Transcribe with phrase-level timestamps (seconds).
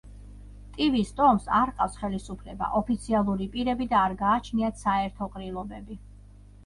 [0.77, 6.01] ტივის ტომს არ ჰყავს ხელისუფლება, ოფიციალური პირები და არ გააჩნიათ საერთო ყრილობები.